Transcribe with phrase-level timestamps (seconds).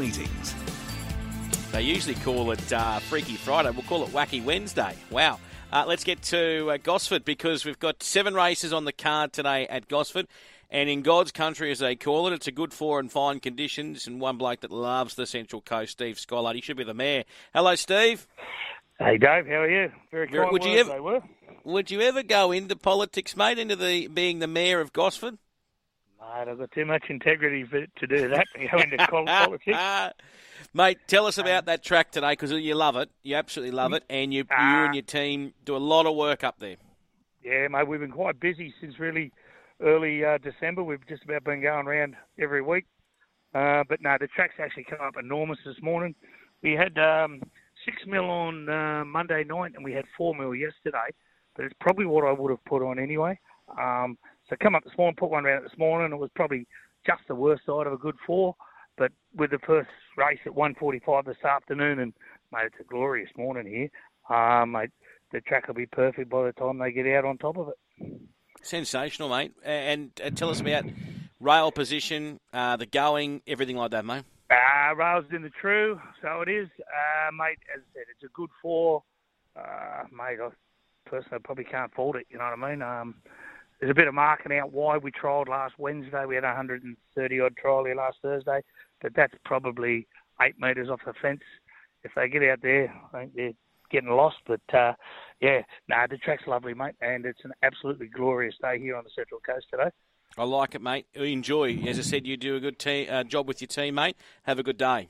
[0.00, 0.54] meetings.
[1.72, 3.70] They usually call it uh, Freaky Friday.
[3.70, 4.96] We'll call it Wacky Wednesday.
[5.10, 5.38] Wow.
[5.70, 9.66] Uh, let's get to uh, Gosford because we've got seven races on the card today
[9.66, 10.26] at Gosford.
[10.70, 14.06] And in God's country, as they call it, it's a good four and fine conditions.
[14.06, 16.54] And one bloke that loves the Central Coast, Steve Scollard.
[16.54, 17.24] He should be the mayor.
[17.52, 18.26] Hello, Steve.
[18.98, 19.46] Hey, Dave.
[19.46, 19.92] How are you?
[20.10, 21.20] Very kind would words you ever, they were.
[21.64, 25.36] Would you ever go into politics, mate, into the being the mayor of Gosford?
[26.32, 28.46] I've got too much integrity for, to do that.
[28.72, 29.78] Go into politics.
[30.74, 33.10] Mate, tell us about that track today because you love it.
[33.22, 34.84] You absolutely love it, and you, you Ah.
[34.86, 36.76] and your team do a lot of work up there.
[37.42, 39.32] Yeah, mate, we've been quite busy since really
[39.80, 40.84] early uh, December.
[40.84, 42.84] We've just about been going around every week.
[43.54, 46.14] Uh, but no, the track's actually come up enormous this morning.
[46.62, 47.42] We had um,
[47.84, 51.08] six mil on uh, Monday night, and we had four mil yesterday.
[51.56, 53.40] But it's probably what I would have put on anyway.
[53.80, 54.18] Um,
[54.50, 56.12] so come up this morning, put one around this morning.
[56.12, 56.66] It was probably
[57.06, 58.56] just the worst side of a good four.
[58.98, 62.12] But with the first race at 1:45 this afternoon, and
[62.52, 64.36] mate, it's a glorious morning here.
[64.36, 64.90] Um, mate,
[65.32, 68.20] the track will be perfect by the time they get out on top of it.
[68.62, 69.52] Sensational, mate.
[69.64, 70.84] And, and tell us about
[71.40, 74.24] rail position, uh, the going, everything like that, mate.
[74.50, 77.58] Uh, rails in the true, so it is, uh, mate.
[77.74, 79.02] As I said, it's a good four,
[79.56, 80.38] uh, mate.
[80.42, 80.50] I
[81.06, 82.26] personally probably can't fault it.
[82.28, 82.82] You know what I mean?
[82.82, 83.14] Um,
[83.80, 86.24] there's a bit of marking out why We trialled last Wednesday.
[86.26, 88.60] We had 130 odd trial here last Thursday,
[89.00, 90.06] but that's probably
[90.42, 91.40] eight metres off the fence.
[92.04, 93.52] If they get out there, I think they're
[93.90, 94.36] getting lost.
[94.46, 94.92] But uh,
[95.40, 99.04] yeah, no, nah, the track's lovely, mate, and it's an absolutely glorious day here on
[99.04, 99.90] the Central Coast today.
[100.38, 101.06] I like it, mate.
[101.14, 101.76] Enjoy.
[101.86, 104.16] As I said, you do a good te- uh, job with your team, mate.
[104.44, 105.08] Have a good day.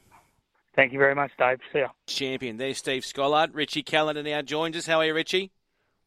[0.77, 1.59] Thank you very much, Dave.
[1.73, 1.89] See ya.
[2.07, 2.57] Champion.
[2.57, 3.51] There's Steve Scollard.
[3.53, 4.87] Richie Callander now joins us.
[4.87, 5.51] How are you, Richie?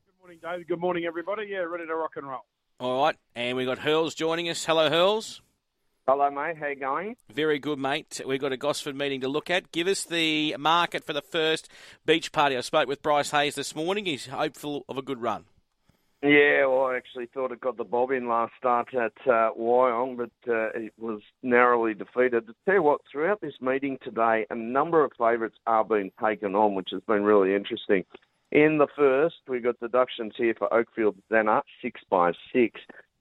[0.08, 0.68] Good morning, Dave.
[0.68, 1.48] Good morning, everybody.
[1.50, 2.46] Yeah, ready to rock and roll.
[2.80, 3.16] All right.
[3.36, 4.66] And we've got Hurls joining us.
[4.66, 5.42] Hello, Hurls.
[6.08, 6.58] Hello, mate.
[6.58, 7.16] How you going?
[7.34, 8.20] Very good, mate.
[8.26, 9.72] We've got a Gosford meeting to look at.
[9.72, 11.70] Give us the market for the first
[12.06, 12.58] beach party.
[12.58, 14.06] I spoke with Bryce Hayes this morning.
[14.06, 15.46] He's hopeful of a good run.
[16.22, 20.16] Yeah, well, I actually thought it got the bob in last start at uh, Wyong,
[20.16, 22.48] but uh, it was narrowly defeated.
[22.48, 26.56] To tell you what, throughout this meeting today, a number of favourites are being taken
[26.56, 28.06] on, which has been really interesting.
[28.54, 32.80] In the first, we got deductions here for Oakfield Zenna, 6 by 6.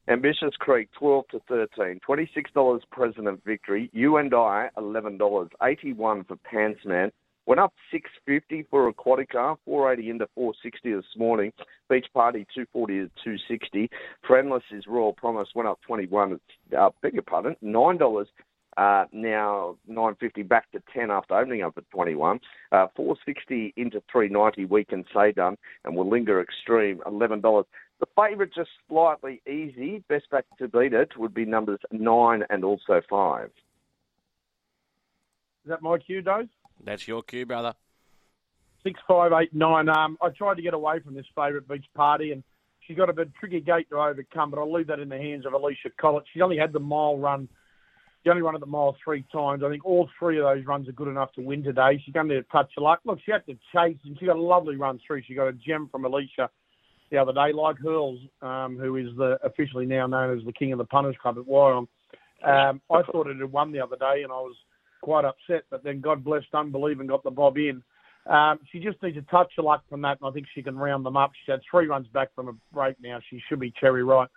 [0.09, 2.01] Ambitious Creek, 12 to 13.
[2.07, 3.89] $26 President Victory.
[3.95, 5.49] You and I, $11.
[5.63, 7.13] 81 for Pantsman.
[7.47, 11.51] Went up 650 for Aquatica, 480 into 460 this morning.
[11.89, 13.91] Beach Party 240 to 260.
[14.29, 16.39] Friendless is Royal Promise went up 21.
[16.79, 18.29] Uh, beg your pardon, nine dollars.
[18.77, 22.41] Uh, now 950 back to 10 after opening up at 21.
[22.71, 27.67] Uh, 460 into 390 we can say done, and will linger extreme 11 dollars.
[28.01, 30.03] The favourite just slightly easy.
[30.09, 33.51] Best back to beat it would be numbers nine and also five.
[35.65, 36.49] Is that my cue, Dave?
[36.83, 37.75] That's your cue, brother.
[38.83, 39.89] Six, five, eight, nine.
[39.89, 42.43] Um, I tried to get away from this favourite beach party, and
[42.81, 44.51] she got a bit tricky gate to overcome.
[44.51, 46.25] But I'll leave that in the hands of Alysha Collett.
[46.33, 47.49] She's only had the mile run.
[48.23, 49.63] She only run at the mile three times.
[49.65, 52.01] I think all three of those runs are good enough to win today.
[52.05, 53.01] She's going to need a touch of luck.
[53.05, 55.23] Look, she had to chase, and she got a lovely run through.
[55.27, 56.49] She got a gem from Alysha
[57.11, 60.73] the other day, like Hurls, um, who is the officially now known as the king
[60.73, 61.89] of the punters club at Wyong.
[62.45, 64.57] Um, I thought it had won the other day, and I was
[65.03, 65.65] quite upset.
[65.71, 67.83] But then God blessed unbelief and got the bob in.
[68.27, 70.79] Um, she just needs a touch of luck from that, and I think she can
[70.79, 71.33] round them up.
[71.35, 73.19] She's had three runs back from a break now.
[73.29, 74.29] She should be cherry right.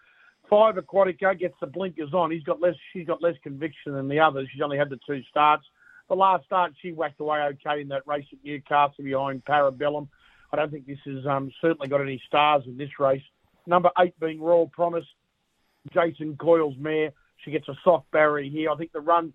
[0.49, 2.31] Five Aquatica gets the blinkers on.
[2.31, 2.75] He's got less.
[2.93, 4.47] She's got less conviction than the others.
[4.51, 5.65] She's only had the two starts.
[6.07, 10.07] The last start she whacked away okay in that race at Newcastle behind Parabellum.
[10.53, 13.23] I don't think this has um, certainly got any stars in this race.
[13.65, 15.05] Number eight being Royal Promise,
[15.91, 17.11] Jason Coyle's mare.
[17.43, 18.69] She gets a soft barrier here.
[18.69, 19.33] I think the run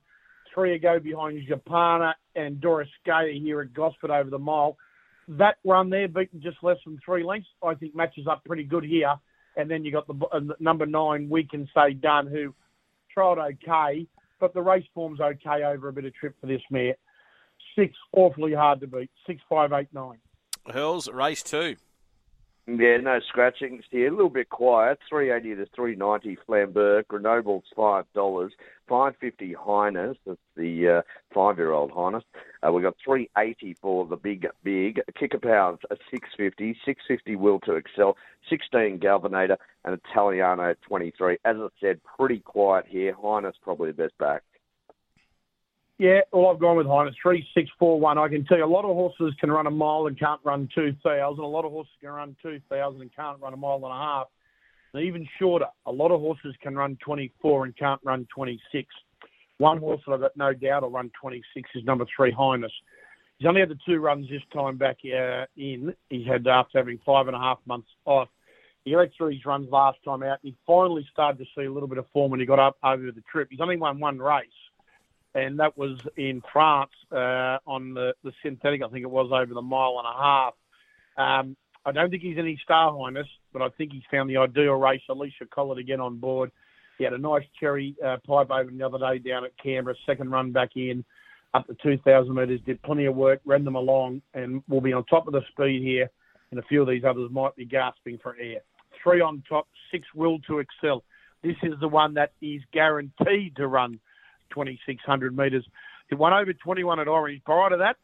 [0.54, 4.76] three ago behind Japana and Doris Gaia here at Gosford over the mile.
[5.28, 8.84] That run there, beaten just less than three lengths, I think matches up pretty good
[8.84, 9.14] here.
[9.56, 12.54] And then you got the uh, number nine, We Can Say Done, who
[13.16, 14.06] trialled okay,
[14.38, 16.94] but the race form's okay over a bit of trip for this mare.
[17.76, 19.10] Six, awfully hard to beat.
[19.26, 20.18] Six, five, eight, nine.
[20.72, 21.76] Hurls, race two.
[22.78, 24.08] Yeah, no scratchings here.
[24.08, 25.00] A little bit quiet.
[25.08, 26.38] Three eighty to three ninety.
[26.48, 27.02] Flambeau.
[27.04, 28.52] Grenoble's five dollars.
[28.88, 30.16] Five fifty Highness.
[30.24, 31.02] That's the uh,
[31.34, 32.22] five-year-old Highness.
[32.62, 35.00] Uh, we got three eighty for the big big.
[35.18, 36.76] Kicker Powers at six fifty.
[36.84, 38.16] Six fifty Will to Excel.
[38.48, 41.38] Sixteen Galvanator and Italiano twenty three.
[41.44, 43.16] As I said, pretty quiet here.
[43.20, 44.42] Highness probably the best back.
[46.00, 48.16] Yeah, well, I've gone with Highness three six four one.
[48.16, 50.66] I can tell you, a lot of horses can run a mile and can't run
[50.74, 51.44] two thousand.
[51.44, 53.88] A lot of horses can run two thousand and can't run a mile and a
[53.90, 54.28] half.
[54.94, 58.58] And even shorter, a lot of horses can run twenty four and can't run twenty
[58.72, 58.88] six.
[59.58, 62.72] One horse that I've got no doubt will run 26 is number three, Highness.
[63.36, 65.94] He's only had the two runs this time back uh, in.
[66.08, 68.28] He had after having five and a half months off.
[68.86, 71.90] He let through his runs last time out, he finally started to see a little
[71.90, 73.48] bit of form when he got up over the trip.
[73.50, 74.46] He's only won one race,
[75.34, 78.82] and that was in France uh, on the, the synthetic.
[78.82, 80.54] I think it was over the mile and a half.
[81.16, 84.74] Um, I don't think he's any star highness, but I think he's found the ideal
[84.74, 85.00] race.
[85.08, 86.50] Alysha Collett again on board.
[86.98, 89.94] He had a nice cherry uh, pipe over the other day down at Canberra.
[90.04, 91.04] Second run back in,
[91.54, 92.60] up to 2,000 metres.
[92.66, 95.82] Did plenty of work, ran them along, and will be on top of the speed
[95.82, 96.10] here.
[96.50, 98.60] And a few of these others might be gasping for air.
[99.02, 101.04] Three on top, six will to excel.
[101.42, 103.98] This is the one that is guaranteed to run
[104.50, 105.66] 2,600 metres.
[106.10, 107.42] It won over 21 at Orange.
[107.44, 107.96] Prior to that,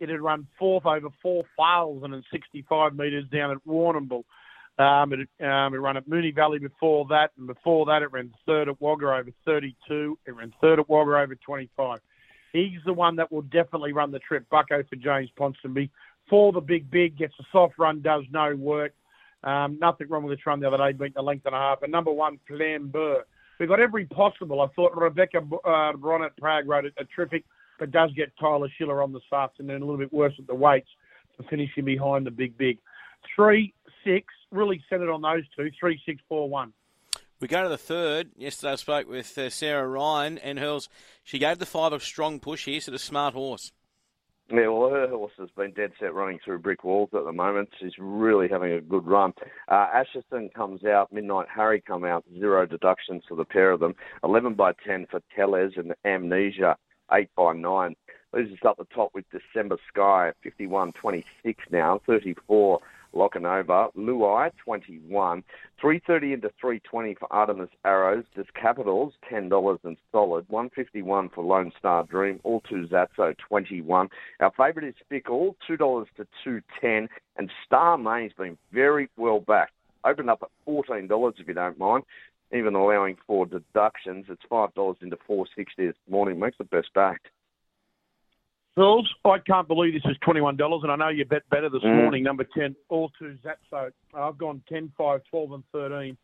[0.00, 4.24] it had run fourth over 4,065 metres down at Warrnambool.
[4.78, 8.32] Um, it, um, it ran at Moonee Valley before that, and before that, it ran
[8.46, 10.18] third at Wagga over 32.
[10.26, 12.00] It ran third at Wagga over 25.
[12.52, 14.48] He's the one that will definitely run the trip.
[14.50, 15.90] Bucko for James Ponsonby.
[16.28, 18.92] For the big, big, gets a soft run, does no work.
[19.44, 21.82] Um, nothing wrong with this run the other day, beat the length and a half.
[21.82, 23.22] And number one, Flambeau.
[23.62, 24.60] We've got every possible.
[24.60, 25.92] I thought Rebecca uh,
[26.36, 27.44] Prague wrote a, a terrific,
[27.78, 30.88] but does get Tyler Schiller on this afternoon, a little bit worse at the weights
[31.36, 32.78] for finishing behind the big, big.
[33.36, 33.72] Three,
[34.04, 35.70] six, really centred on those two.
[35.78, 36.72] Three, six, four, one.
[37.38, 38.30] We go to the third.
[38.36, 40.88] Yesterday I spoke with uh, Sarah Ryan and Hurls.
[41.22, 43.70] She gave the five a strong push here, so a smart horse.
[44.52, 47.70] Yeah, well, her horse has been dead set running through brick walls at the moment.
[47.80, 49.32] She's really having a good run.
[49.66, 53.94] Uh, Asherton comes out, Midnight Harry come out, zero deductions for the pair of them.
[54.22, 56.76] 11 by 10 for Tellez and Amnesia,
[57.10, 57.96] 8 by 9.
[58.34, 61.24] Leaves us up the top with December Sky, 51-26
[61.70, 62.78] now, 34
[63.14, 65.42] Locanova, Luai, 21.
[65.80, 68.24] 330 into 320 for Artemis Arrows.
[68.34, 70.44] Just Capitals, $10 and solid.
[70.48, 72.40] 151 for Lone Star Dream.
[72.44, 74.08] All two Zatso, 21.
[74.40, 79.72] Our favourite is Fickle, $2 to 210 And Star Main's been very well backed.
[80.04, 82.04] Opened up at $14 if you don't mind.
[82.52, 86.38] Even allowing for deductions, it's $5 into 460 this morning.
[86.38, 87.28] Makes the best backed.
[88.76, 91.94] Phils, I can't believe this is $21, and I know you bet better this mm.
[91.94, 93.90] morning, number 10, all two Zatso.
[94.14, 96.16] I've gone 10, 5, 12, and 13.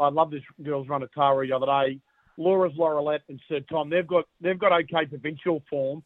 [0.00, 2.00] I love this girl's run at Tara the other day.
[2.36, 6.02] Laura's Laurelette and Sir Tom, they've got they've got okay provincial form,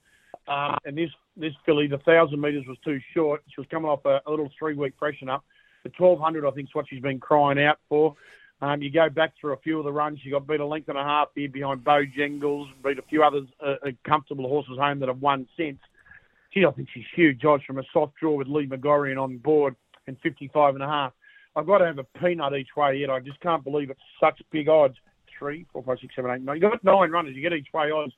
[0.46, 1.08] um, and this
[1.38, 3.43] this filly, the thousand metres was too short.
[3.49, 5.43] She was coming off a, a little three week freshen up.
[5.85, 8.14] The twelve hundred, I think, is what she's been crying out for.
[8.60, 10.19] Um, you go back through a few of the runs.
[10.22, 13.46] You got beat a length and a half here behind Bojangles, beat a few others,
[13.64, 15.78] uh, uh, comfortable horses home that have won since.
[16.52, 17.44] Gee, I think she's huge.
[17.44, 19.76] Odds from a soft draw with Lee Magorrian on board
[20.06, 21.12] and 55 and a half.
[21.55, 23.10] I've got to have a peanut each way yet.
[23.10, 24.96] I just can't believe it's such big odds.
[25.38, 26.61] Three, four, five, six, seven, eight, nine.
[26.61, 27.37] You've got nine runners.
[27.37, 28.12] You get each way odds.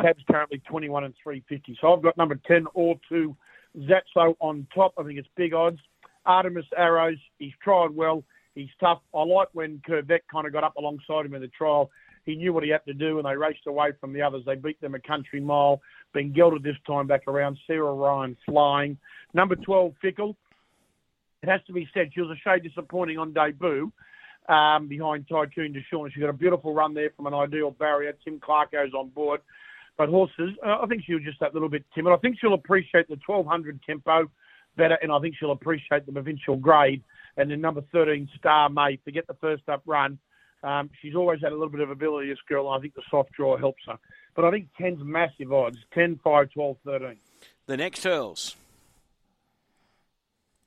[0.00, 1.78] Tab's currently 21 and 350.
[1.80, 3.36] So I've got number 10 or 2,
[3.80, 4.94] Zatso on top.
[4.98, 5.78] I think it's big odds.
[6.26, 8.24] Artemis Arrows, he's tried well.
[8.54, 9.00] He's tough.
[9.14, 11.90] I like when Kervette kind of got up alongside him in the trial.
[12.24, 14.44] He knew what he had to do, and they raced away from the others.
[14.46, 15.82] They beat them a country mile.
[16.12, 17.58] Been gelded this time back around.
[17.66, 18.96] Sarah Ryan flying.
[19.34, 20.36] Number 12, Fickle.
[21.42, 23.92] It has to be said, she was a shade disappointing on debut
[24.48, 26.10] um, behind Tycoon Deshawn.
[26.12, 28.14] She got a beautiful run there from an ideal barrier.
[28.24, 29.40] Tim Clark Clarko's on board.
[29.98, 32.12] But horses, uh, I think she was just that little bit timid.
[32.12, 34.28] I think she'll appreciate the 1200 tempo
[34.76, 37.02] better, and I think she'll appreciate the provincial grade
[37.36, 40.18] and then number 13, Star May, to get the first up run.
[40.62, 43.32] Um, she's always had a little bit of ability, this girl, I think the soft
[43.32, 43.98] draw helps her.
[44.34, 47.16] But I think 10's massive odds 10, 5, 12, 13.
[47.66, 48.56] The next hurls.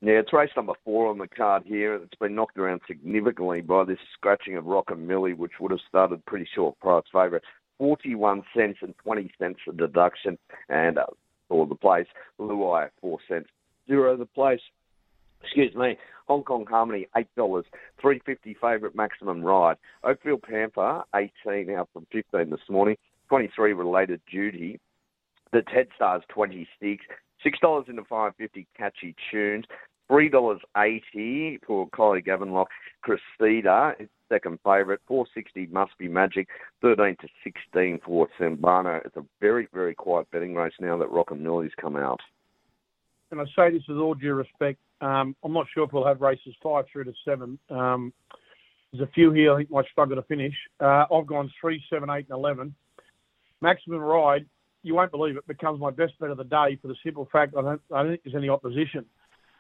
[0.02, 1.96] Yeah, it's race number four on the card here.
[1.96, 5.80] It's been knocked around significantly by this scratching of Rock and Millie, which would have
[5.90, 7.44] started pretty short price favourite.
[7.80, 10.38] 41 cents and 20 cents a deduction,
[10.70, 11.06] and uh,
[11.50, 12.08] for the place,
[12.40, 13.50] Luai at 4 cents.
[13.88, 14.60] Zero the place.
[15.44, 15.98] Excuse me.
[16.28, 17.66] Hong Kong Harmony, eight dollars,
[18.02, 19.78] three fifty favourite maximum ride.
[20.04, 22.98] Oakfield Pamper, eighteen out from fifteen this morning.
[23.30, 24.80] Twenty three related duty.
[25.54, 27.06] The Ted Stars twenty six.
[27.44, 29.66] Six dollars into five fifty catchy tunes.
[30.10, 32.68] Three dollars eighty for Collie Gavenlock.
[33.02, 33.94] Cressida,
[34.28, 35.00] second favourite.
[35.08, 36.50] Four sixty must be magic.
[36.82, 39.06] Thirteen to sixteen for Sambano.
[39.06, 42.20] It's a very, very quiet betting race now that Rock and Millie's come out.
[43.32, 46.22] And I say this with all due respect um, I'm not sure if we'll have
[46.22, 47.60] races five through to seven.
[47.70, 48.14] Um,
[48.92, 50.54] there's a few here I think might struggle to finish.
[50.80, 52.74] Uh, I've gone three, seven, eight, and eleven.
[53.62, 54.46] Maximum ride,
[54.84, 57.54] you won't believe it, becomes my best bet of the day for the simple fact
[57.58, 59.06] I don't, I don't think there's any opposition.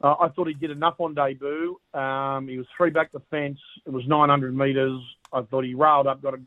[0.01, 1.79] Uh, I thought he did enough on debut.
[1.93, 3.59] Um, he was three back the fence.
[3.86, 5.01] It was 900 metres.
[5.33, 6.39] I thought he railed up, got a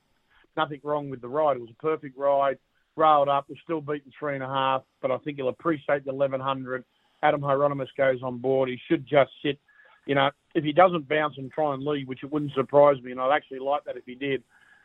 [0.56, 1.56] nothing wrong with the ride.
[1.56, 2.58] It was a perfect ride.
[2.96, 3.46] Railed up.
[3.48, 6.84] We're still beating three and a half, but I think he'll appreciate the 1100.
[7.22, 8.68] Adam Hyeronimus goes on board.
[8.68, 9.58] He should just sit.
[10.06, 13.12] You know, if he doesn't bounce and try and lead, which it wouldn't surprise me,
[13.12, 14.42] and I'd actually like that if he did,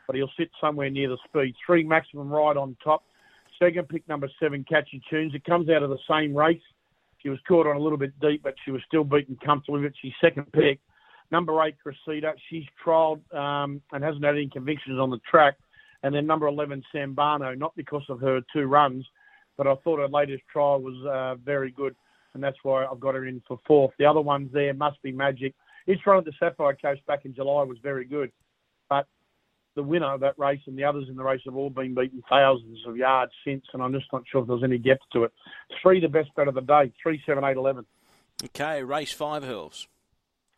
[0.07, 1.55] but he'll sit somewhere near the speed.
[1.65, 3.03] Three maximum ride on top.
[3.59, 5.33] Second pick number seven, Catchy Tunes.
[5.33, 6.61] It comes out of the same race.
[7.23, 9.81] She was caught on a little bit deep, but she was still beaten comfortably.
[9.81, 10.79] But she's second pick.
[11.31, 12.33] Number eight, Cressida.
[12.49, 15.55] She's trialled um, and hasn't had any convictions on the track.
[16.03, 19.05] And then number 11, Sambano, not because of her two runs,
[19.57, 21.95] but I thought her latest trial was uh, very good,
[22.35, 23.93] and that's why I've got her in for fourth.
[23.97, 25.55] The other ones there must be magic.
[25.87, 28.31] Each run at the Sapphire Coast back in July was very good,
[28.89, 29.07] but
[29.75, 32.21] the winner of that race and the others in the race have all been beaten
[32.29, 35.33] thousands of yards since, and I'm just not sure if there's any depth to it.
[35.81, 37.85] Three, the best bet of the day, three, seven, eight, eleven.
[38.43, 39.87] Okay, race five, Hurls.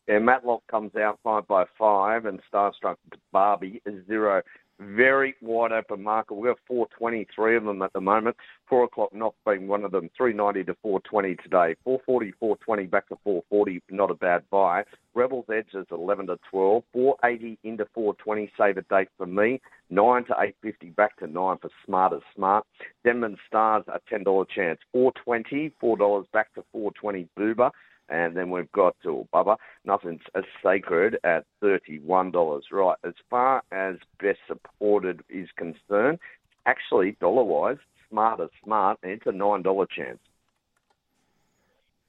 [0.07, 2.96] Yeah, Matlock comes out five by five, and Starstruck
[3.31, 4.41] Barbie is zero
[4.79, 6.36] very wide open market.
[6.36, 8.36] We've got 423 of them at the moment.
[8.69, 10.10] Four o'clock not being one of them.
[10.17, 11.75] 390 to 420 today.
[11.84, 13.81] 440, 420 back to 440.
[13.89, 14.84] Not a bad buy.
[15.13, 16.84] Rebels Edge is 11 to 12.
[16.93, 18.51] 480 into 420.
[18.57, 19.60] Save a date for me.
[19.89, 22.65] 9 to 850 back to 9 for Smart as Smart.
[23.03, 24.79] Denman Stars a $10 chance.
[24.91, 27.72] 420, $4 back to 420 Boober.
[28.10, 32.62] And then we've got to Bubba, nothing's as sacred at $31.
[32.72, 36.20] Right, as far as best supported is concerned,
[36.66, 37.78] actually, dollar wise,
[38.10, 40.20] smart smart, and it's a $9 chance.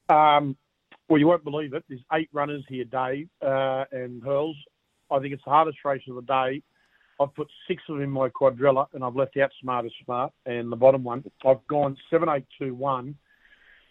[0.08, 0.56] Um,
[1.08, 1.84] well, you won't believe it.
[1.88, 4.56] There's eight runners here, Dave uh, and Hurls.
[5.10, 6.62] I think it's the hardest race of the day.
[7.20, 10.70] I've put six of them in my quadrilla, and I've left out Smart Smart and
[10.70, 11.24] the bottom one.
[11.44, 13.16] I've gone seven, eight, two, one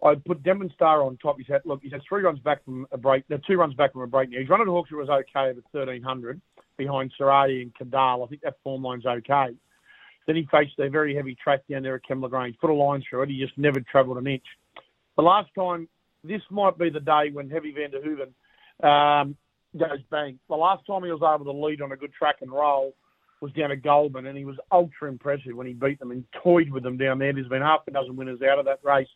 [0.04, 1.38] I put Denman Star on top.
[1.38, 1.82] He's had look.
[1.82, 3.24] He's had three runs back from a break.
[3.30, 4.30] No, two runs back from a break.
[4.30, 6.40] Now he's run at Hawkesbury was okay at thirteen hundred
[6.78, 8.24] behind Sarati and Kadal.
[8.24, 9.56] I think that form line's okay.
[10.28, 12.58] Then he faced a very heavy track down there at Kembla Grange.
[12.60, 13.30] Put a line through it.
[13.30, 14.44] He just never travelled an inch.
[15.16, 15.88] The last time,
[16.24, 18.34] this might be the day when Heavy Van der Hooven
[18.84, 19.36] um,
[19.76, 20.38] goes bang.
[20.50, 22.94] The last time he was able to lead on a good track and roll
[23.40, 26.70] was down at Goulburn, and he was ultra impressive when he beat them and toyed
[26.70, 27.34] with them down there.
[27.34, 29.08] There's been half a dozen winners out of that race.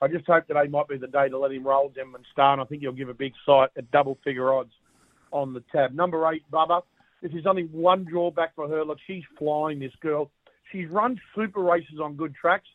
[0.00, 2.60] I just hope today might be the day to let him roll Denman Star, and
[2.60, 4.72] I think he'll give a big sight at double figure odds
[5.32, 5.94] on the tab.
[5.94, 6.82] Number eight, Bubba.
[7.22, 8.84] This is only one drawback for her.
[8.84, 10.30] Look, she's flying, this girl.
[10.70, 12.68] She's run super races on good tracks,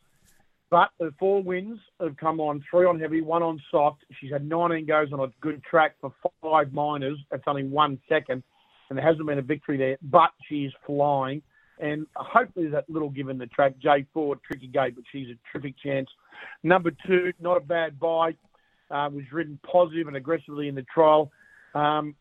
[0.70, 4.04] but her four wins have come on three on heavy, one on soft.
[4.20, 7.20] She's had 19 goes on a good track for five minors.
[7.30, 8.44] That's only one second,
[8.90, 11.42] and there hasn't been a victory there, but she's flying.
[11.80, 15.76] And hopefully that little given the track, Jay Ford, tricky gate, but she's a terrific
[15.82, 16.10] chance.
[16.64, 18.36] Number two, not a bad buy.
[18.92, 21.32] Uh, was ridden positive and aggressively in the trial.
[21.76, 22.16] Um,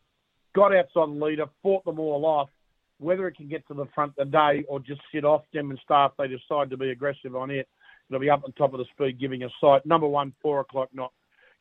[0.55, 2.49] got outside the leader, fought them all off.
[2.99, 6.11] Whether it can get to the front today or just sit off them and staff,
[6.17, 7.67] they decide to be aggressive on it.
[8.09, 9.85] It'll be up on top of the speed, giving a sight.
[9.85, 11.11] Number one, four o'clock knot,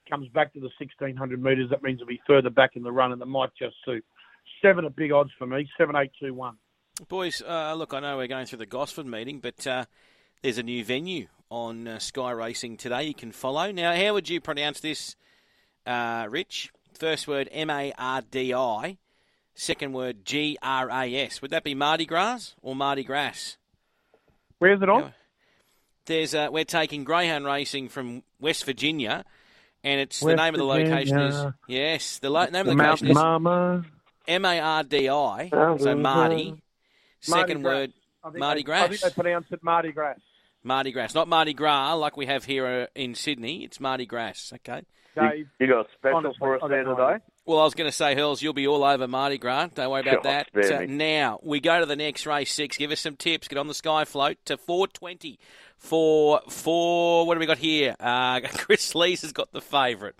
[0.08, 1.70] comes back to the 1600 metres.
[1.70, 4.04] That means it'll be further back in the run, and that might just suit.
[4.62, 5.68] Seven are big odds for me.
[5.76, 6.56] Seven, eight, two, one.
[7.06, 9.84] Boys, uh, look, I know we're going through the Gosford meeting, but uh,
[10.42, 13.70] there's a new venue on uh, Sky Racing today you can follow.
[13.70, 15.14] Now, how would you pronounce this,
[15.86, 16.70] uh, Rich?
[16.98, 18.98] First word M A R D I,
[19.54, 21.40] second word G R A S.
[21.40, 23.56] Would that be Mardi Gras or Mardi Gras?
[24.58, 25.12] Where's it on?
[26.06, 29.24] There's uh, we're taking greyhound racing from West Virginia,
[29.84, 30.74] and it's West the name Virginia.
[30.74, 33.84] of the location is yes the lo- name the of the location Mama.
[33.84, 33.90] is
[34.26, 35.48] M A R D I.
[35.78, 36.60] So Mardi
[37.20, 37.92] Second Mardi
[38.24, 38.84] word, Mardi Gras.
[38.84, 40.16] I think they pronounce it Mardi Gras.
[40.62, 43.64] Mardi Gras, not Mardi Gras like we have here uh, in Sydney.
[43.64, 44.52] It's Mardi Gras.
[44.54, 44.82] Okay.
[45.14, 47.16] Dave, you, got a special for us there today?
[47.44, 49.68] Well, I was going to say, Hurls, you'll be all over Mardi Gras.
[49.74, 50.48] Don't worry about that.
[50.54, 52.76] Uh, now, we go to the next race six.
[52.76, 53.48] Give us some tips.
[53.48, 55.38] Get on the sky float to 420
[55.76, 57.96] for, for what have we got here?
[57.98, 60.14] Uh, Chris Lees has got the favourite.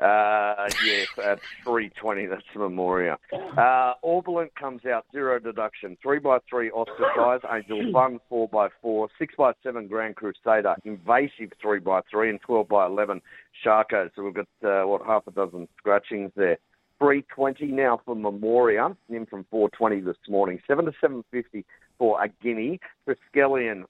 [0.00, 3.18] Uh, yes, at 320, that's Memoria.
[3.58, 5.98] Uh, Orbalent comes out, zero deduction.
[6.02, 10.74] 3 by 3 Oscar Size, Angel Fun, 4 by 4 6 by 7 Grand Crusader,
[10.84, 13.20] Invasive 3 by 3 and 12 by 11
[13.64, 14.10] Sharko.
[14.16, 16.58] So we've got, uh, what, half a dozen scratchings there.
[16.98, 20.60] 320 now for Memoria, in from 420 this morning.
[20.66, 21.66] 7 to 750
[21.98, 22.80] for a Guinea.
[23.04, 23.84] For Skellion,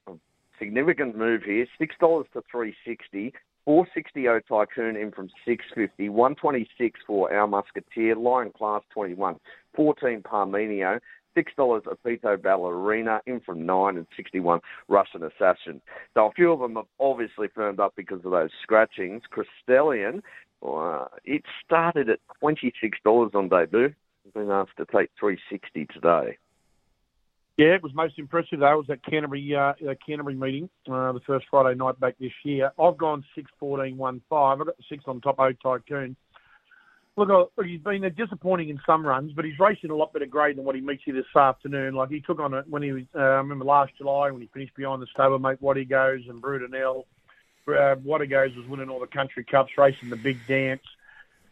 [0.58, 1.66] significant move here.
[1.80, 3.34] $6 to 360.
[3.64, 9.36] 460 O Tycoon in from 650, 126 for our Musketeer, Lion Class 21,
[9.74, 10.98] 14 Parmenio,
[11.34, 15.80] six dollars a Pito Ballerina in from nine and sixty one Russian Assassin.
[16.14, 19.22] So a few of them have obviously firmed up because of those scratchings.
[19.32, 20.22] Triskelion,
[20.66, 23.94] uh, it started at twenty six dollars on debut.
[24.26, 26.38] I've been asked to take three sixty today.
[27.58, 28.78] Yeah, it was most impressive though.
[28.78, 29.74] Was that Canterbury uh,
[30.06, 32.72] Canterbury meeting, uh, the first Friday night back this year.
[32.80, 34.60] I've gone six fourteen one five.
[34.60, 35.38] I've got the six on top.
[35.38, 36.16] O Tycoon.
[37.14, 40.56] Look, uh, he's been disappointing in some runs, but he's racing a lot better grade
[40.56, 41.94] than what he meets here this afternoon.
[41.94, 44.48] Like he took on it when he was, uh, I remember last July when he
[44.54, 47.04] finished behind the stablemate Waddy Goes and Brudenell.
[47.68, 50.80] Uh, Waddy Goes was winning all the country cups, racing the big dance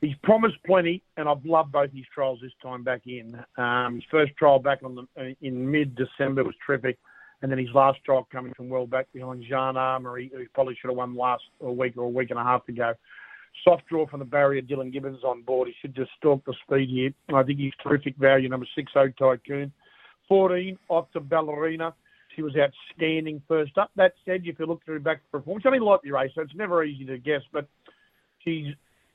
[0.01, 3.39] he's promised plenty, and I've loved both his trials this time back in.
[3.57, 6.99] Um, his first trial back on the, uh, in mid-December was terrific,
[7.43, 10.89] and then his last trial coming from well back behind Jean Armory, who probably should
[10.89, 12.95] have won last a week or a week and a half ago.
[13.65, 15.69] Soft draw from the barrier, Dylan Gibbons on board.
[15.69, 17.13] He should just stalk the speed here.
[17.35, 19.73] I think he's terrific value, number six, O Tycoon.
[20.29, 21.93] 14, off to Ballerina.
[22.37, 23.91] She was outstanding first up.
[23.97, 26.85] That said, if you look through back performance, I mean, lightly race, so it's never
[26.85, 27.67] easy to guess, but
[28.45, 28.69] she's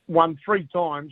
[0.07, 1.11] won three times,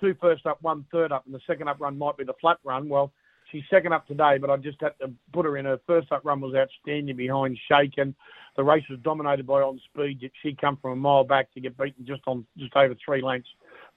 [0.00, 2.58] two first up, one third up, and the second up run might be the flat
[2.64, 2.88] run.
[2.88, 3.12] Well,
[3.50, 5.64] she's second up today, but I just had to put her in.
[5.66, 8.14] Her first up run was outstanding behind Shaken.
[8.56, 10.30] The race was dominated by on speed.
[10.42, 13.48] She come from a mile back to get beaten just on just over three lengths.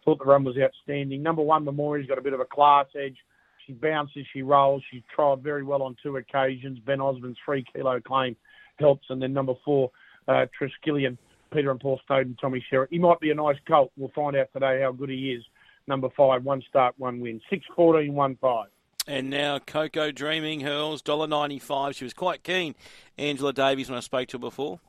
[0.05, 1.23] Thought the run was outstanding.
[1.23, 3.17] Number one, Memoria's got a bit of a class edge.
[3.65, 4.83] She bounces, she rolls.
[4.91, 6.79] she tried very well on two occasions.
[6.79, 8.35] Ben Osmond's three kilo claim
[8.77, 9.91] helps, and then number four,
[10.27, 11.17] uh, Triskelion
[11.53, 12.87] Peter and Paul Snowden, Tommy Sherritt.
[12.89, 13.91] He might be a nice colt.
[13.97, 15.43] We'll find out today how good he is.
[15.87, 17.41] Number five, one start, one win.
[17.49, 18.67] Six fourteen one five.
[19.05, 21.93] And now Coco Dreaming Hurls, $1.95.
[21.93, 22.73] She was quite keen,
[23.17, 24.79] Angela Davies, when I spoke to her before.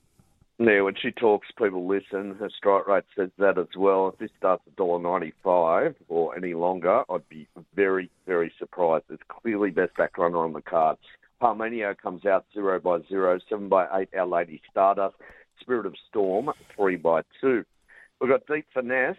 [0.61, 2.37] Yeah, when she talks, people listen.
[2.39, 4.09] Her strike rate says that as well.
[4.09, 9.07] If this starts at $1.95 or any longer, I'd be very, very surprised.
[9.11, 11.01] It's clearly best back runner on the cards.
[11.43, 15.17] Parmenio comes out 0 by 0, 7 by 8, Our Lady Stardust.
[15.61, 17.65] Spirit of Storm, 3 by 2.
[18.21, 19.17] We've got Deep Finesse,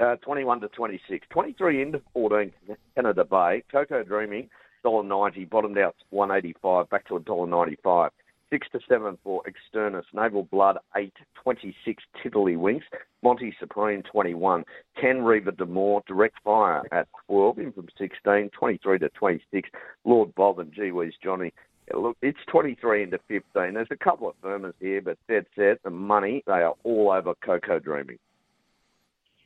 [0.00, 1.26] uh, 21 to 26.
[1.30, 2.52] 23 into 14,
[2.94, 3.62] Canada Bay.
[3.70, 4.48] Coco Dreaming,
[4.84, 5.48] $1.90.
[5.48, 8.10] Bottomed out 185 back to $1.95.
[8.50, 10.04] 6 to 7 for Externus.
[10.12, 12.82] Naval Blood, 8, 26 Tiddlywinks.
[13.22, 14.64] Monty Supreme, 21.
[15.00, 16.04] 10 Reva Demore.
[16.06, 18.50] Direct Fire at 12, in from 16.
[18.50, 19.70] 23 to 26.
[20.04, 21.52] Lord Bob and Gee Whiz Johnny,
[21.92, 23.42] Look, it's 23 into 15.
[23.52, 27.34] There's a couple of firmers here, but dead set, the money, they are all over
[27.44, 28.18] Coco Dreaming.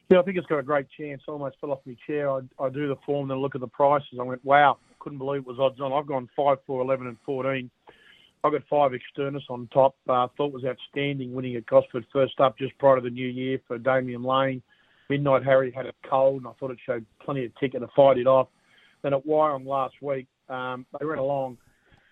[0.09, 1.23] Yeah, I think it's got a great chance.
[1.29, 2.31] I almost fell off my chair.
[2.31, 4.19] I, I do the form, then look at the prices.
[4.19, 5.93] I went, wow, couldn't believe it was odds on.
[5.93, 7.71] I've gone 5, 4, 11, and 14.
[8.45, 9.97] I got five Externus on top.
[10.09, 13.59] Uh, thought was outstanding winning at Gosford first up just prior to the new year
[13.67, 14.63] for Damian Lane.
[15.11, 18.17] Midnight Harry had a cold, and I thought it showed plenty of ticket to fight
[18.17, 18.49] it off.
[19.03, 21.59] Then at Wyong last week, um, they ran along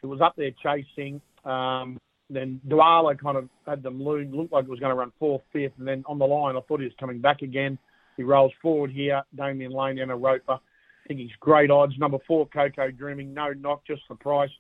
[0.07, 1.21] was up there chasing.
[1.45, 5.13] Um, then Duala kind of had them loon, looked like it was going to run
[5.19, 7.79] fourth, fifth, and then on the line, I thought he was coming back again.
[8.17, 9.23] He rolls forward here.
[9.37, 10.55] Damian Lane and a Roper.
[10.55, 11.95] I think he's great odds.
[11.99, 13.33] Number four, Coco Dreaming.
[13.33, 14.51] No knock, just the price.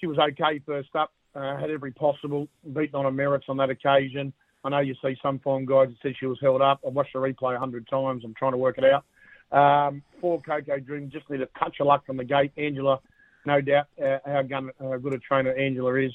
[0.00, 1.12] She was okay first up.
[1.34, 2.46] Uh, had every possible.
[2.72, 4.32] Beaten on her merits on that occasion.
[4.62, 6.80] I know you see some form guys that said she was held up.
[6.86, 8.22] I've watched the replay a hundred times.
[8.24, 9.04] I'm trying to work it out.
[9.52, 12.52] Um, four Coco Dream just need a touch of luck from the gate.
[12.56, 13.00] Angela
[13.46, 16.12] no doubt uh, how good a trainer Angela is.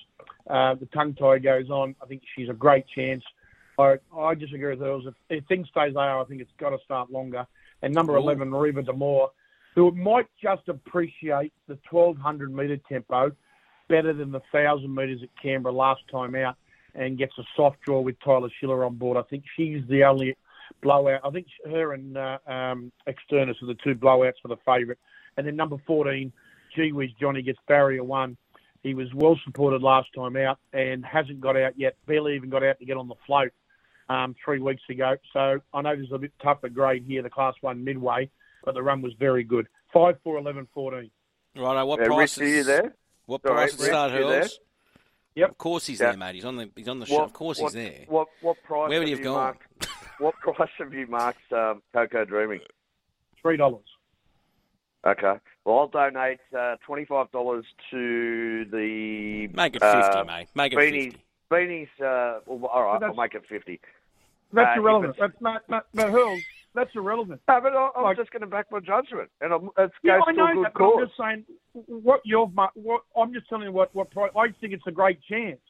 [0.50, 1.96] Uh, the tongue tie goes on.
[2.02, 3.24] I think she's a great chance.
[3.78, 5.10] I, I disagree with her.
[5.10, 7.46] If, if things stay as they are, I think it's got to start longer.
[7.82, 8.20] And number Ooh.
[8.20, 9.30] 11, Reva Demore,
[9.76, 13.32] who might just appreciate the 1200 metre tempo
[13.88, 16.56] better than the 1,000 metres at Canberra last time out
[16.96, 19.18] and gets a soft draw with Tyler Schiller on board.
[19.18, 20.38] I think she's the only
[20.82, 21.22] blowout.
[21.24, 24.98] I think her and uh, um, Externus are the two blowouts for the favourite.
[25.38, 26.32] And then number 14,
[26.76, 28.38] gee whiz, Johnny gets barrier one.
[28.84, 31.96] He was well supported last time out and hasn't got out yet.
[32.06, 33.52] Barely even got out to get on the float
[34.10, 35.16] um, three weeks ago.
[35.34, 38.30] So I know there's a bit tougher grade here, the Class One midway,
[38.64, 39.68] but the run was very good.
[39.92, 41.10] Five, four, eleven, fourteen.
[41.56, 41.84] Right.
[41.84, 42.38] What yeah, price?
[42.38, 42.94] Are you there?
[43.26, 44.60] What price Sorry, start hurls?
[45.36, 45.50] Yep.
[45.50, 46.10] Of course he's yeah.
[46.10, 46.36] there, mate.
[46.36, 47.16] He's on the he's on the show.
[47.16, 48.06] What, of course what, he's there.
[48.08, 48.90] What what price?
[48.90, 49.36] Where would he have, have gone?
[49.36, 49.88] Marked,
[50.20, 52.62] what price have you marked um, Coco Dreaming?
[53.42, 53.86] Three dollars.
[55.06, 55.36] Okay.
[55.66, 59.48] Well, I'll donate uh, twenty-five dollars to the.
[59.54, 60.48] Make it fifty, uh, mate.
[60.56, 61.24] Make it Beanies, fifty.
[61.52, 61.88] Beanies.
[62.00, 63.80] Uh, well, all right, I'll make it fifty.
[64.52, 65.16] That's uh, irrelevant.
[65.20, 66.42] That's not, not, not Hurls.
[66.74, 67.40] That's irrelevant.
[67.48, 70.18] No, but I, am like, just going to back my judgment, and I'm, it's yeah,
[70.18, 70.94] goes I know to a good that, cause.
[70.98, 71.46] I'm just saying
[72.04, 72.50] what you've.
[72.74, 74.08] What I'm just telling you what what.
[74.18, 75.62] I think it's a great chance,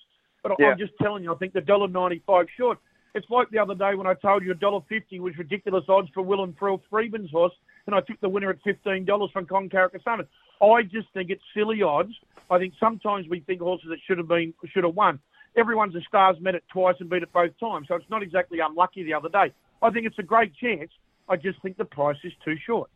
[0.43, 0.67] but yeah.
[0.67, 2.80] I'm just telling you I think the dollar ninety-five short.
[3.13, 6.10] It's like the other day when I told you a dollar fifty was ridiculous odds
[6.13, 7.54] for Will and Frill Freeman's horse
[7.88, 10.26] and I took the winner at fifteen dollars from Con Carcassonne.
[10.62, 12.13] I just think it's silly odds.
[12.50, 15.19] I think sometimes we think horses that should have been should have won.
[15.58, 18.60] Everyone's a stars met it twice and beat it both times, so it's not exactly
[18.60, 19.54] unlucky the other day.
[19.82, 20.91] I think it's a great chance.
[21.30, 22.89] I just think the price is too short.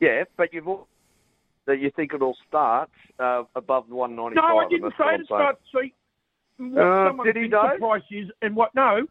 [0.00, 0.66] Yeah, but you've
[1.66, 4.36] that you think it'll start uh, above the 195.
[4.36, 5.60] No, I didn't say it I'm start.
[5.72, 5.94] See,
[6.58, 8.74] what Uh, someone did he, thinks the price is and what?
[8.74, 9.06] No,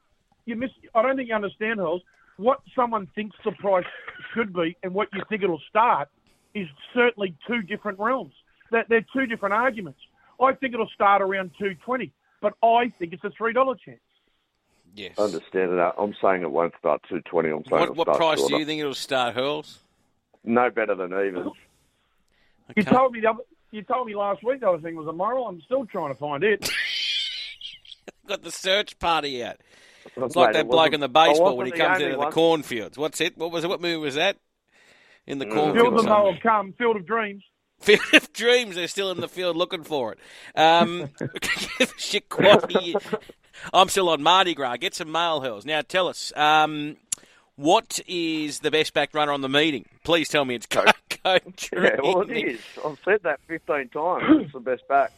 [0.45, 0.69] you miss.
[0.93, 2.01] I don't think you understand, Hills.
[2.37, 3.85] What someone thinks the price
[4.33, 6.09] should be and what you think it'll start
[6.53, 8.33] is certainly two different realms.
[8.71, 9.99] They're, they're two different arguments.
[10.39, 13.99] I think it'll start around two twenty, but I think it's a three dollar chance.
[14.95, 15.13] Yes.
[15.17, 15.93] I understand it.
[15.97, 17.49] I'm saying it won't start 220.
[17.49, 19.79] I'm saying What, it'll what start price do you think it'll start, Hurls?
[20.43, 21.51] No better than even.
[22.75, 25.13] You told me the other, you told me last week the other thing was a
[25.13, 25.47] moral.
[25.47, 26.69] I'm still trying to find it.
[28.27, 29.57] Got the search party out.
[30.17, 32.97] It's like it that bloke in the baseball when he comes only into the cornfields.
[32.97, 33.37] What's it?
[33.37, 33.67] What was it?
[33.67, 34.37] What movie was that?
[35.25, 35.53] In the Mm.
[35.53, 35.75] cornfield.
[35.75, 36.39] Field of somewhere.
[36.41, 37.43] Come, Field of Dreams.
[37.79, 38.75] Field of Dreams.
[38.75, 40.19] They're still in the field looking for it.
[40.59, 41.09] Um,
[41.97, 42.95] Shikwati.
[43.73, 44.77] I'm still on Mardi Gras.
[44.77, 45.65] Get some mail hills.
[45.65, 46.97] Now tell us, um,
[47.55, 49.85] what is the best back runner on the meeting?
[50.03, 50.89] Please tell me it's Coach
[51.71, 52.59] Yeah, well, it is.
[52.83, 54.23] I've said that 15 times.
[54.43, 55.11] It's the best back.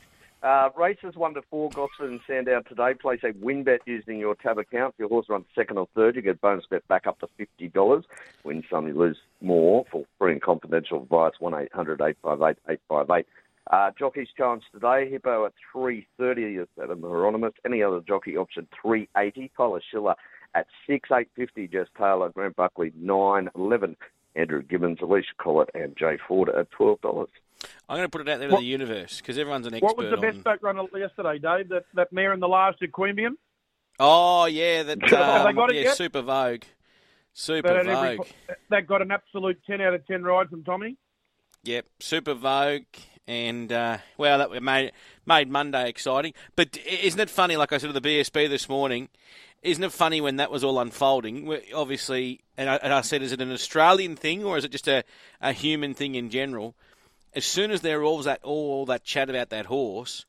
[0.46, 2.94] Uh, races 1 to 4, Gosford and Sandown today.
[2.94, 4.94] Place a win bet using your tab account.
[4.94, 7.30] If your horse runs second or third, you get bonus bet back up to
[7.60, 8.04] $50.
[8.44, 9.86] Win some, you lose more.
[9.92, 13.26] For free and confidential advice, 1 800 858 858.
[13.72, 15.10] Uh, jockeys challenge today.
[15.10, 17.54] Hippo at 3.30 is at Hyeronimus.
[17.66, 19.50] Any other jockey option 3.80.
[19.58, 20.14] Tyler Schiller
[20.54, 21.72] at 6, 8.50.
[21.72, 23.98] Jess Taylor, Grant Buckley 9, 11.
[24.36, 27.28] Andrew Gibbons, Alysha Collett, and Jay Ford at $12.
[27.88, 29.98] I'm going to put it out there to the universe because everyone's an expert What
[29.98, 30.44] was the best on.
[30.44, 31.70] back runner yesterday, Dave?
[31.70, 32.92] That that mare in the last at
[34.00, 35.98] Oh yeah, that um, got it yeah, yet?
[35.98, 36.64] Super Vogue,
[37.34, 38.28] Super That, had every, Vogue.
[38.70, 40.98] that got an absolute 10 out of 10 ride from Tommy.
[41.64, 42.84] Yep, Super Vogue,
[43.28, 44.92] and uh, well, that made
[45.26, 46.34] made Monday exciting.
[46.56, 47.58] But isn't it funny?
[47.58, 49.10] Like I said to the BSB this morning,
[49.66, 51.52] isn't it funny when that was all unfolding?
[51.74, 54.88] obviously, and I, and I said, is it an Australian thing or is it just
[54.88, 55.04] a,
[55.42, 56.76] a human thing in general?
[57.36, 60.26] As soon as there was that all that chat about that horse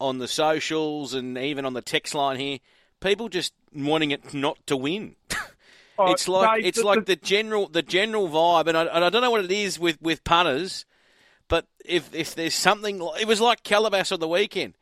[0.00, 2.58] on the socials and even on the text line here,
[3.00, 5.16] people just wanting it not to win.
[5.98, 9.04] Oh, it's like it's the- like the- the general the general vibe, and I, and
[9.04, 10.86] I don't know what it is with with punters,
[11.48, 14.72] but if if there's something, it was like Calabas on the weekend.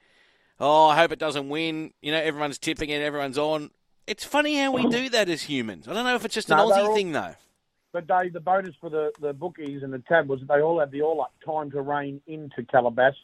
[0.60, 1.92] Oh, I hope it doesn't win.
[2.00, 3.70] You know, everyone's tipping it, everyone's on.
[4.06, 5.88] It's funny how we do that as humans.
[5.88, 7.34] I don't know if it's just an No, Aussie all- thing though.
[7.92, 10.92] But Dave, the bonus for the, the bookies and the tab was they all had
[10.92, 13.14] the all up time to rain into Calabas,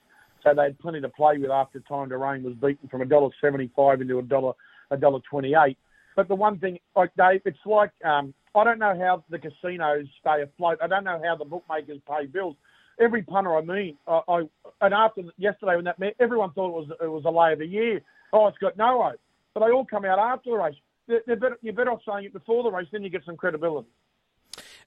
[0.43, 3.07] so they had plenty to play with after time to rain was beaten from a
[3.07, 4.55] dollar seventy five into a dollar
[4.91, 5.79] a dollar twenty eight.
[6.17, 10.07] But the one thing, like Dave, it's like um, I don't know how the casinos
[10.21, 10.79] stay afloat.
[10.83, 12.57] I don't know how the bookmakers pay bills.
[12.99, 14.43] Every punter I meet, I, I
[14.81, 17.61] and after yesterday when that met, everyone thought it was it was a lay of
[17.61, 18.01] the year.
[18.33, 19.21] Oh, it's got no hope.
[19.55, 20.75] But they all come out after the race.
[21.07, 23.37] They're, they're better, you're better off saying it before the race, then you get some
[23.37, 23.89] credibility.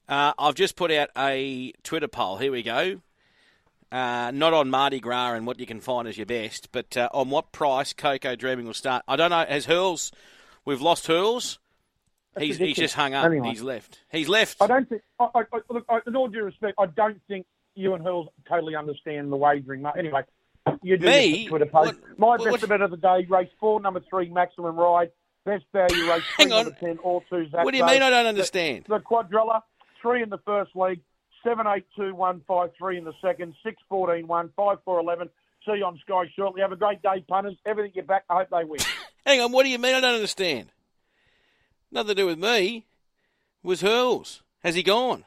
[0.08, 2.36] Uh, I've just put out a Twitter poll.
[2.38, 3.00] Here we go.
[3.92, 7.08] Uh, not on Mardi Gras and what you can find as your best, but uh,
[7.12, 9.02] on what price Coco Dreaming will start.
[9.08, 9.44] I don't know.
[9.48, 10.12] Has Hurls?
[10.64, 11.58] We've lost Hurls.
[12.38, 13.24] He's, he's just hung up.
[13.26, 13.48] Anyway.
[13.48, 13.98] He's left.
[14.12, 14.58] He's left.
[14.62, 15.02] I don't think.
[15.18, 18.76] I, I, look, I, in all due respect, I don't think you and Hurls totally
[18.76, 19.84] understand the wagering.
[19.98, 20.22] Anyway,
[20.82, 21.48] you do Me?
[21.48, 21.94] Twitter post.
[22.00, 25.10] What- My what- best what- bet of the day: race four, number three, maximum ride.
[25.44, 26.64] Best value race three, Hang on.
[26.66, 27.46] number ten, all two.
[27.50, 28.84] What do you mean I don't understand?
[28.86, 29.62] The, the quadrilla,
[30.00, 31.00] three in the first league,
[31.42, 35.28] seven, eight, two, one, five, three in the second, six, fourteen, one, five, four, eleven.
[35.66, 36.62] See you on Sky shortly.
[36.62, 37.56] Have a great day, punters.
[37.66, 38.80] Everything you back, I hope they win.
[39.26, 40.68] Hang on, what do you mean I don't understand?
[41.90, 42.86] Nothing to do with me.
[43.62, 44.42] It was Hurls.
[44.62, 45.24] Has he gone?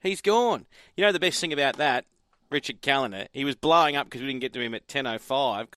[0.00, 0.66] He's gone.
[0.96, 2.04] You know the best thing about that,
[2.50, 5.64] Richard Callander, he was blowing up because we didn't get to him at 10.05